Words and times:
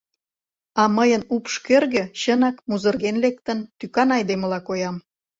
А 0.81 0.83
мыйын 0.95 1.21
упш 1.35 1.53
кӧргӧ, 1.67 2.03
чынак, 2.19 2.55
музырген 2.69 3.15
лектын, 3.23 3.59
тӱкан 3.79 4.09
айдемыла 4.17 4.59
коям. 4.67 4.95